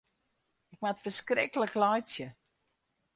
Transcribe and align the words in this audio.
Ik 0.73 0.79
moat 0.81 1.01
ferskriklik 1.03 1.73
laitsje. 1.81 2.27